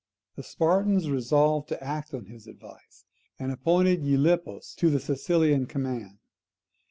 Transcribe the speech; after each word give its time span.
The 0.35 0.41
Spartans 0.41 1.11
resolved 1.11 1.69
to 1.69 1.83
act 1.83 2.11
on 2.15 2.25
his 2.25 2.47
advice, 2.47 3.05
and 3.37 3.51
appointed 3.51 4.01
Gylippus 4.01 4.73
to 4.77 4.89
the 4.89 4.99
Sicilian 4.99 5.67
command. 5.67 6.17